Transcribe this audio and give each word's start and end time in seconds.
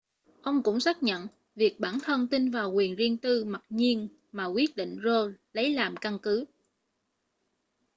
ông 0.41 0.63
cũng 0.63 0.79
xác 0.79 1.03
nhận 1.03 1.27
việc 1.55 1.79
bản 1.79 1.99
thân 2.03 2.27
tin 2.27 2.51
vào 2.51 2.71
quyền 2.73 2.95
riêng 2.95 3.17
tư 3.17 3.45
mặc 3.45 3.63
nhiên 3.69 4.07
mà 4.31 4.45
quyết 4.45 4.75
định 4.75 4.95
roe 5.03 5.33
lấy 5.53 5.69
làm 5.73 5.97
căn 5.97 6.19
cứ 6.21 6.45